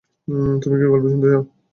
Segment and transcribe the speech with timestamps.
[0.61, 1.59] তুমি কি গল্প শুনতে চাও, ছেলে?